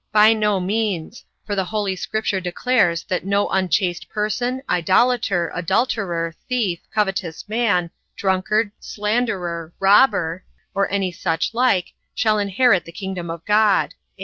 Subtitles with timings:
[0.09, 0.13] A.
[0.13, 6.79] By no means; for the holy scripture declares that no unchaste person, idolater, adulterer, thief,
[6.91, 10.43] covetous man, drunkard, slanderer, robber,
[10.73, 13.93] or any such like, shall inherit the kingdom of God.